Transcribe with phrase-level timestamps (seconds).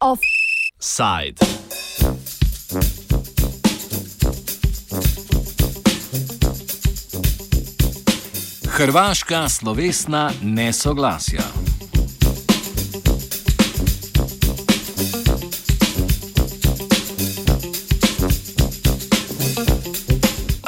[0.00, 1.38] Offside.
[8.68, 11.71] Hrvaška slovesna nesoglasja.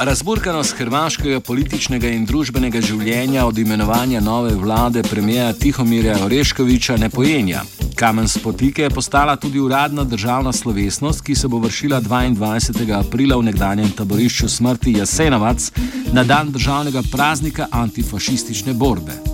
[0.04, 7.62] Razburkanost hrvaškega političnega in družbenega življenja od imenovanja nove vlade premijeja Tihomirja Oreškoviča ne pojenja.
[7.96, 12.92] Kamen spotike je postala tudi uradna državna slovesnost, ki se bo vršila 22.
[12.98, 15.70] aprila v nekdanjem taborišču smrti Jasenovac
[16.12, 19.33] na dan državnega praznika antifašistične borbe.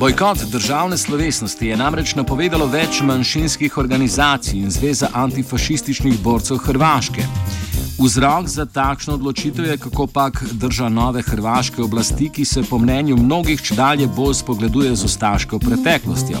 [0.00, 7.26] Bojkot državne slovesnosti je namreč napovedalo več manjšinskih organizacij in Zveza antifašističnih borcev Hrvaške.
[7.98, 13.16] Vzrok za takšno odločitev je kako pak drža nove hrvaške oblasti, ki se po mnenju
[13.16, 16.40] mnogih čedalje bolj spogleduje z ostaško preteklostjo.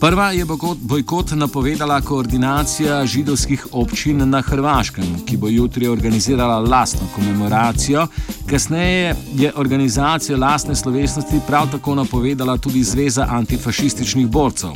[0.00, 0.46] Prva je
[0.80, 8.06] bojkot napovedala koordinacija židovskih občin na Hrvaškem, ki bo jutri organizirala lastno komemoracijo.
[8.50, 14.70] Kasneje je organizacijo lastne slovesnosti prav tako napovedala tudi Zveza antifašističnih borcev.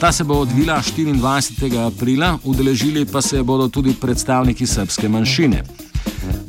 [0.00, 1.86] Ta se bo odvila 24.
[1.86, 5.83] aprila, udeležili pa se bodo tudi predstavniki srpske manjšine.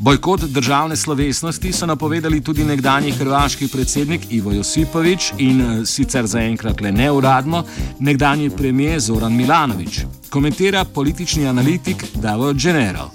[0.05, 6.81] Bojkot državne slovesnosti so napovedali tudi nekdani hrvaški predsednik Ivo Josipovič in eh, sicer zaenkrat
[6.81, 7.63] le neuradno
[7.99, 9.99] nekdani premijer Zoran Milanovič.
[10.29, 13.09] Komentira politični analitik Davor Genero.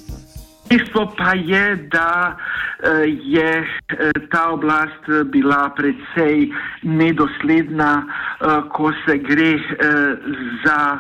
[0.71, 6.49] Dejstvo pa je, da eh, je eh, ta oblast bila predvsej
[6.83, 8.03] nedosledna,
[8.73, 9.59] ko se gre
[10.65, 10.99] za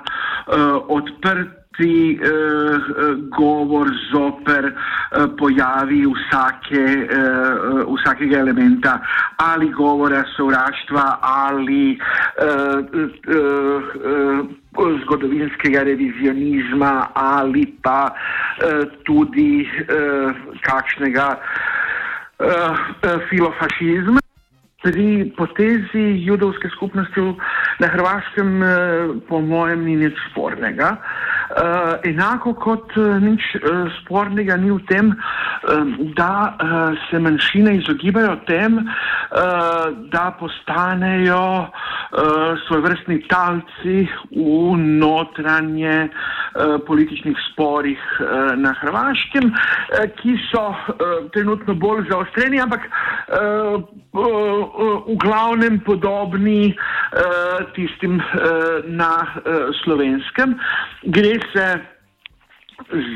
[0.88, 8.98] odprt ti uh, govor zoper uh, pojavi vsake, uh, vsakega elementa
[9.36, 12.78] ali govora sovraštva ali uh,
[13.36, 13.82] uh,
[14.76, 20.34] uh, zgodovinskega revizionizma ali pa uh, tudi uh,
[20.66, 22.76] kakšnega uh,
[23.28, 24.18] filofašizma.
[24.80, 27.20] Pri potezi judovske skupnosti
[27.80, 28.62] na Hrvaškem,
[29.28, 30.94] po mojem, ni nič spornega.
[30.96, 31.29] Uh,
[32.06, 35.12] enako kot uh, nič uh, spornega ni v tem,
[36.16, 36.56] da
[37.10, 38.78] se manjšine izogibajo tem,
[40.10, 47.98] da postanejo uh, svoj vrstni talci v notranje uh, političnih sporih
[48.56, 49.52] na Hrvaškem,
[50.18, 50.64] ki so
[51.32, 52.88] trenutno bolj zaostreni, ampak
[54.12, 56.74] v glavnem podobni
[57.74, 58.18] tistim
[58.84, 59.12] na
[59.84, 60.58] slovenskem.
[61.02, 61.66] Gre se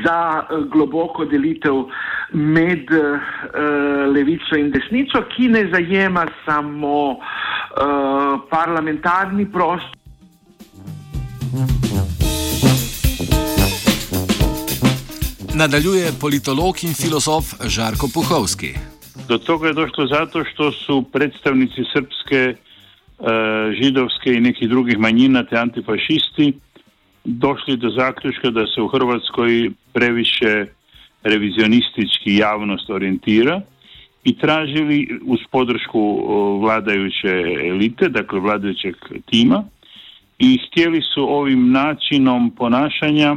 [0.05, 1.85] za eh, globoko delitev
[2.31, 3.19] med uh,
[4.13, 7.19] levico in desnico, ki ne zajema samo uh,
[8.49, 9.93] parlamentarni prostor.
[15.55, 18.73] Nadaljuje politolog in filozof Žarko Puhovski.
[19.27, 22.55] Do tega je došlo zato, što su predstavnici srpske,
[23.19, 23.27] uh,
[23.81, 26.53] židovske i nekih drugih manjina, te antifašisti,
[27.25, 30.65] došli do zaključka da se u Hrvatskoj previše
[31.23, 33.61] revizionistički javnost orijentira
[34.23, 36.01] i tražili uz podršku
[36.61, 37.27] vladajuće
[37.69, 39.63] elite, dakle vladajućeg tima
[40.39, 43.35] i htjeli su ovim načinom ponašanja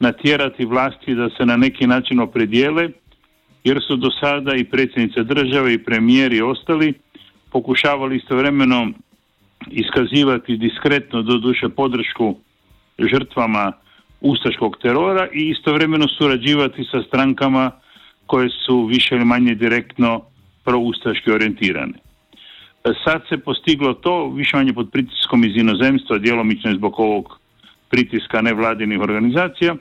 [0.00, 2.88] natjerati vlasti da se na neki način opredijele
[3.64, 6.94] jer su do sada i predsjednica države i premijer i ostali
[7.52, 8.90] pokušavali istovremeno
[9.70, 12.36] iskazivati diskretno do duše podršku
[12.98, 13.72] žrtvama
[14.20, 17.70] ustaškog terora i istovremeno surađivati sa strankama
[18.26, 20.22] koje su više ili manje direktno
[20.64, 21.98] proustaški orijentirane.
[23.04, 27.40] Sad se postiglo to više manje pod pritiskom iz inozemstva, djelomično zbog ovog
[27.90, 29.76] pritiska nevladinih organizacija,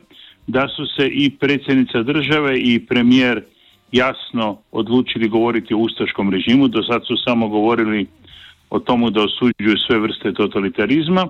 [0.47, 3.43] da su se i predsjednica države i premijer
[3.91, 8.05] jasno odlučili govoriti o ustaškom režimu, do sad su samo govorili
[8.69, 11.27] o tomu da osuđuju sve vrste totalitarizma,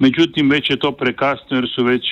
[0.00, 2.02] Međutim, već je to prekasno jer su već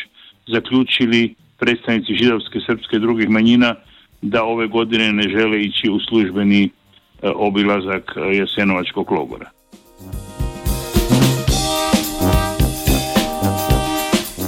[0.46, 3.74] zaključili predstavnici židovske, srpske i drugih manjina
[4.22, 6.70] da ove godine ne žele ići u službeni e,
[7.34, 9.50] obilazak e, Jasenovačkog logora.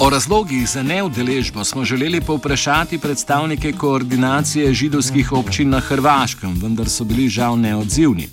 [0.00, 7.04] O razlogih za neudeležbo smo želeli povprašati predstavnike koordinacije židovskih občin na Hrvaškem, vendar so
[7.04, 8.28] bili žal neodzivni.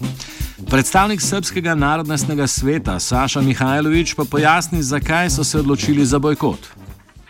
[0.65, 6.59] Predstavnik Srpskega narodnostnega sveta Saša Mihajlović pa pojasni, zakaj so se odločili za bojkot.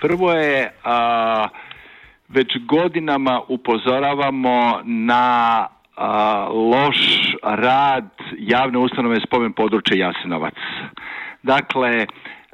[0.01, 1.47] Prvo je, a,
[2.29, 6.97] već godinama upozoravamo na a, loš
[7.43, 8.09] rad
[8.39, 10.55] javne ustanove spomen područja Jasenovac.
[11.43, 12.07] Dakle,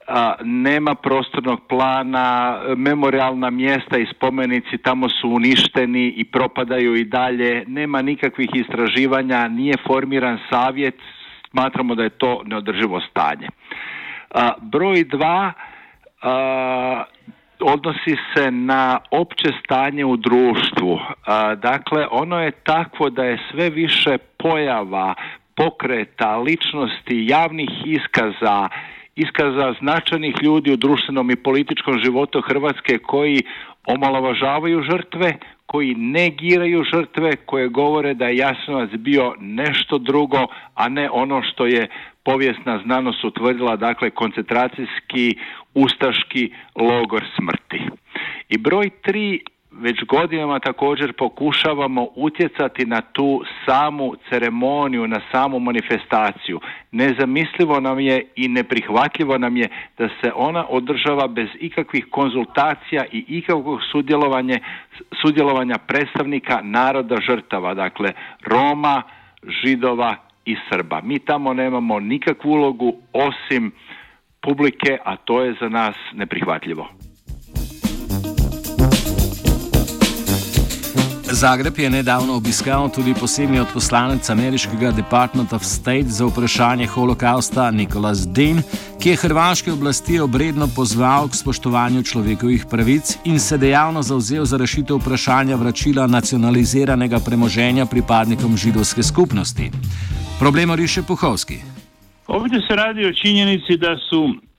[0.07, 7.63] a, nema prostornog plana, memorialna mjesta i spomenici tamo su uništeni i propadaju i dalje,
[7.67, 10.95] nema nikakvih istraživanja, nije formiran savjet,
[11.51, 13.47] smatramo da je to neodrživo stanje.
[14.29, 15.53] A, broj dva,
[16.21, 17.03] a,
[17.59, 21.00] odnosi se na opće stanje u društvu.
[21.57, 25.13] Dakle, ono je takvo da je sve više pojava,
[25.55, 28.69] pokreta, ličnosti, javnih iskaza,
[29.15, 33.42] iskaza značajnih ljudi u društvenom i političkom životu Hrvatske koji
[33.88, 41.10] omalovažavaju žrtve, koji negiraju žrtve, koje govore da je Jasnovac bio nešto drugo, a ne
[41.10, 41.88] ono što je
[42.24, 45.36] povijesna znanost utvrdila, dakle koncentracijski
[45.74, 47.81] ustaški logor smrti.
[48.50, 49.39] I broj tri
[49.80, 56.60] već godinama također pokušavamo utjecati na tu samu ceremoniju, na samu manifestaciju.
[56.92, 59.68] Nezamislivo nam je i neprihvatljivo nam je
[59.98, 64.60] da se ona održava bez ikakvih konzultacija i ikakvog sudjelovanja,
[65.25, 68.10] sudjelovanja predstavnika naroda žrtava, dakle
[68.42, 69.02] Roma,
[69.64, 70.16] Židova
[70.46, 71.02] i Srba.
[71.04, 73.72] Mi tamo nemamo nikakvu ulogu osim
[74.42, 77.02] publike, a to je za nas neprihvatljivo.
[81.33, 88.27] Zagreb je nedavno obiskal tudi posebni odposlanec ameriškega Department of State za vprašanje holokausta Nikolas
[88.27, 88.62] Dean,
[89.01, 94.57] ki je hrvaške oblasti obredno pozval k spoštovanju človekovih pravic in se dejavno zauzel za
[94.57, 99.71] rešitev vprašanja vračila nacionaliziranega premoženja pripadnikom židovske skupnosti.
[100.39, 101.57] Problem riše Puhovski.
[102.27, 104.52] Ovdje se radi o činjenici da su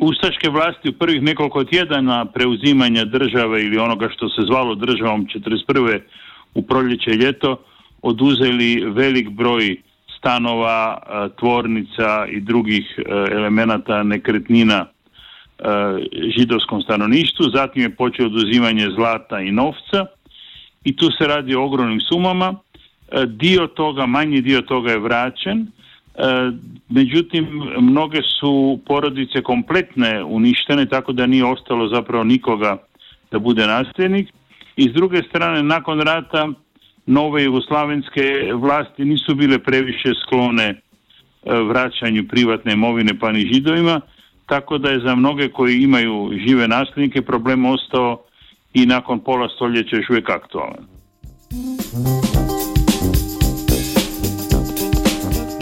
[0.00, 6.00] ustaške vlasti u prvih nekoliko tjedana preuzimanja države ili onoga što se zvalo državom 1941.
[6.54, 7.56] u proljeće ljeto
[8.02, 9.76] oduzeli velik broj
[10.18, 10.98] stanova,
[11.38, 12.98] tvornica i drugih
[13.30, 14.86] elemenata nekretnina
[16.36, 20.06] židovskom stanovništvu, zatim je počeo oduzimanje zlata i novca
[20.84, 22.54] i tu se radi o ogromnim sumama.
[23.26, 25.79] Dio toga, manji dio toga je vraćen, E,
[26.88, 27.46] međutim,
[27.80, 32.76] mnoge su porodice kompletne uništene, tako da nije ostalo zapravo nikoga
[33.30, 34.28] da bude nasljednik.
[34.76, 36.48] I s druge strane, nakon rata,
[37.06, 40.74] nove jugoslavenske vlasti nisu bile previše sklone e,
[41.68, 44.00] vraćanju privatne imovine pa ni židovima,
[44.46, 48.22] tako da je za mnoge koji imaju žive nasljednike problem ostao
[48.74, 50.89] i nakon pola stoljeća još uvijek aktualan.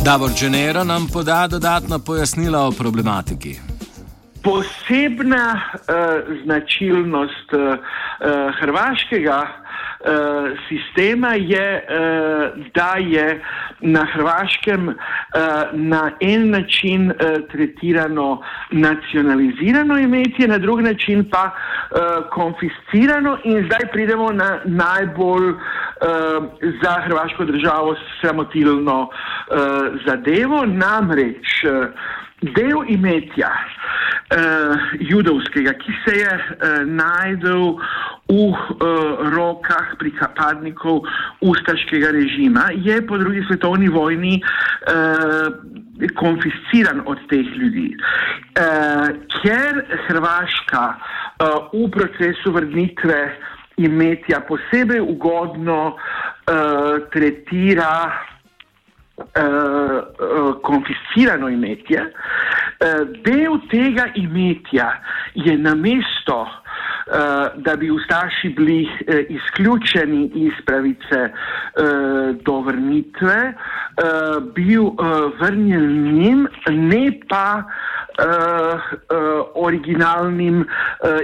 [0.08, 3.52] Davor Dženero nam poda dodatna pojasnila o problematiki.
[4.42, 5.80] Posebna uh,
[6.44, 7.60] značilnost uh,
[8.60, 10.08] hrvaškega uh,
[10.68, 13.42] sistema je, uh, da je
[13.80, 14.94] na Hrvaškem uh,
[15.72, 17.16] na en način uh,
[17.52, 22.00] tretirano nacionalizirano imetje, na drug način pa uh,
[22.30, 25.58] konfiscirano in zdaj pridemo na najbolj uh,
[26.82, 29.58] za hrvaško državo sramotilno uh,
[30.06, 31.88] zadevo, namreč uh,
[32.54, 37.74] del imetja uh, judovskega, ki se je uh, najdel
[38.28, 38.58] v uh,
[39.34, 41.02] rokah pripadnikov
[41.40, 45.50] ustaškega režima, je po drugi svetovni vojni uh,
[46.14, 47.96] konfisciran od teh ljudi.
[47.96, 49.10] Uh,
[49.42, 53.18] ker Hrvaška uh, v procesu vrnitve
[53.78, 58.10] imetja posebej ugodno uh, tretira
[59.16, 64.92] uh, uh, konfiscirano imetje, uh, del tega imetja
[65.34, 66.50] je na mesto, uh,
[67.56, 74.96] da bi ustaši bili uh, izključeni iz pravice uh, do vrnitve, uh, bil uh,
[75.40, 77.62] vrnjen njim, ne pa
[78.18, 78.80] uh,
[79.54, 80.66] originalnim uh,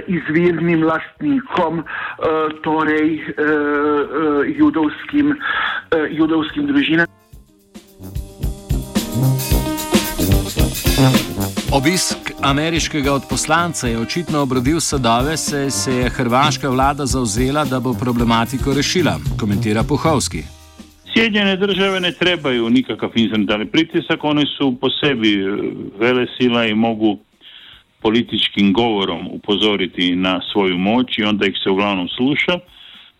[0.07, 2.25] izvirnim lastnikom, uh,
[2.63, 7.07] torej uh, uh, judovskim, uh, judovskim družinam.
[11.71, 17.93] Obisk ameriškega odposlanca je očitno obrodil sadove, se, se je hrvaška vlada zauzela, da bo
[17.93, 20.54] problematiko rešila, komentira Puhovski.
[21.17, 25.47] Sjedinjene države ne trebaju nikakav incidentalni pritisak, one su po sebi e,
[25.99, 27.19] vele sila i mogu
[28.01, 32.59] političkim govorom upozoriti na svoju moć i onda ih se uglavnom sluša.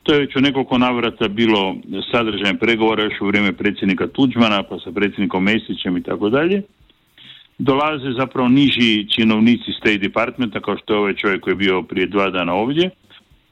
[0.03, 1.75] To je već u nekoliko navrata bilo
[2.11, 6.61] sadržaj pregovora još u vrijeme predsjednika Tuđmana pa sa predsjednikom Mesićem i tako dalje.
[7.57, 12.07] Dolaze zapravo niži činovnici State Departmenta kao što je ovaj čovjek koji je bio prije
[12.07, 12.89] dva dana ovdje.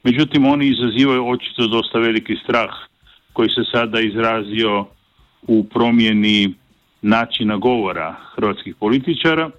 [0.04, 2.74] Međutim, oni izazivaju očito dosta veliki strah
[3.34, 4.86] koji se sada izrazio
[5.48, 6.54] u promjeni
[7.02, 9.50] načina govora hrvatskih političara,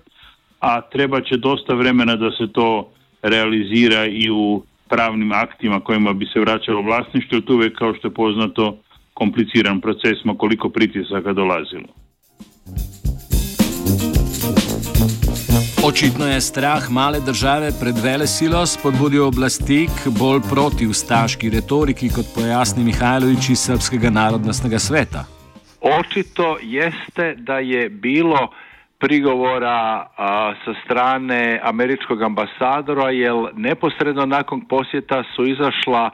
[0.60, 2.88] a treba će dosta vremena da se to
[3.22, 8.14] realizira i u pravnim aktima kojima bi se vraćalo vlasništvo, tu uvijek kao što je
[8.14, 8.78] poznato
[9.14, 12.03] kompliciran proces, koliko pritisaka dolazilo.
[15.94, 22.08] Očitno je strah male države pred vele silo spodbudil oblasti k bolj proti ustaški retoriki,
[22.08, 25.22] kot pojasni Mihajlović iz Srpskega narodnostnega sveta.
[25.80, 28.50] Očito jeste da je bilo
[28.98, 30.06] prigovora
[30.64, 36.10] sa strane američkog ambasadora, jer neposredno nakon posjeta su izašla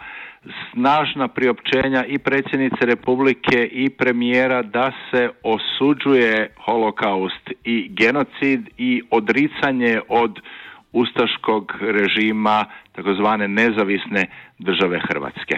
[0.73, 10.01] snažna priopćenja i predsjednice Republike i premijera da se osuđuje holokaust i genocid i odricanje
[10.09, 10.41] od
[10.93, 14.27] ustaškog režima takozvane nezavisne
[14.59, 15.57] države Hrvatske.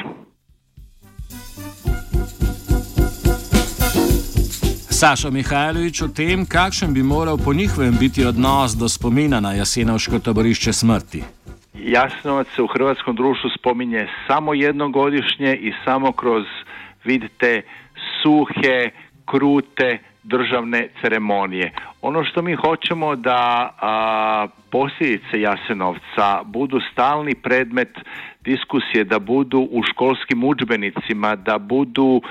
[4.91, 10.19] Saša Mihajlović o tem, kakšen bi moral po njihovem biti odnos do spomina na Jasenovško
[10.19, 11.23] taborišče smrti.
[11.85, 16.45] Jasnovac se u hrvatskom društvu spominje samo jednogodišnje i samo kroz,
[17.05, 17.63] vidite,
[18.23, 18.91] suhe,
[19.25, 21.73] krute državne ceremonije.
[22.03, 27.99] Ono što mi hoćemo da a, posljedice Jasenovca budu stalni predmet
[28.41, 32.23] diskusije, da budu u školskim udžbenicima, da budu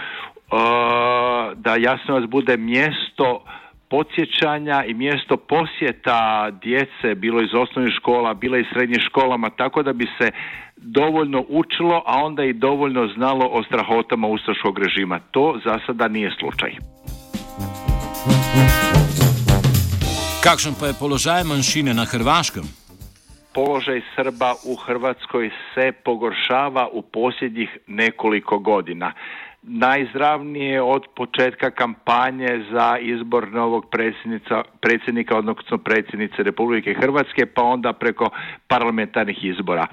[1.56, 3.44] da Jasnovac bude mjesto
[3.92, 9.94] podsjećanja i mjesto posjeta djece, bilo iz osnovnih škola, bilo iz srednjih školama, tako da
[9.94, 10.32] bi se
[10.78, 15.20] dovoljno učilo, a onda i dovoljno znalo o strahotama ustaškog režima.
[15.32, 16.72] To za sada nije slučaj.
[20.44, 22.64] Kakšen pa je položaj manjšine na Hrvaškem?
[23.54, 29.14] Položaj Srba u Hrvatskoj se pogoršava u posljednjih nekoliko godina
[29.64, 33.86] najzdravnije od početka kampanje za izbor novog
[34.82, 38.30] predsjednika, odnosno predsjednice Republike Hrvatske, pa onda preko
[38.68, 39.88] parlamentarnih izbora.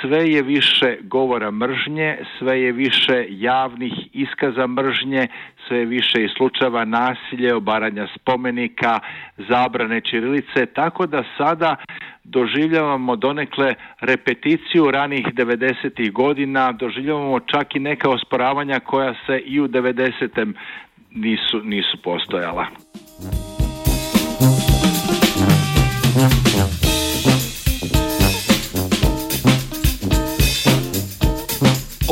[0.00, 5.26] Sve je više govora mržnje, sve je više javnih iskaza mržnje,
[5.68, 9.00] sve je više i slučajeva nasilje, obaranja spomenika,
[9.36, 11.76] zabrane čirilice, tako da sada
[12.24, 16.12] doživljavamo donekle repeticiju ranih 90.
[16.12, 20.52] godina, doživljavamo čak i neka osporavanja koja se i u 90.
[21.10, 22.66] nisu, nisu postojala.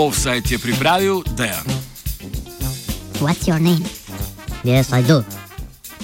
[0.06, 1.66] Offside je pripravil Dejan.
[3.18, 3.82] What's your name?
[4.62, 5.26] Yes, I do.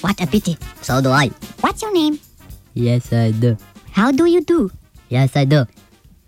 [0.02, 0.58] What a pity.
[0.82, 1.30] So do I.
[1.62, 2.18] What's your name?
[2.74, 3.54] Yes, I do.
[3.94, 4.74] How do you do?
[5.06, 5.70] Yes, I do.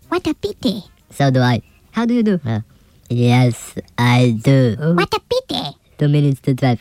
[0.07, 0.87] What a pity.
[1.11, 1.67] So do I.
[1.91, 2.39] How do you do?
[2.47, 2.63] Uh,
[3.11, 4.79] yes, I do.
[4.95, 5.75] What a pity.
[5.99, 6.79] Two minutes to twelve.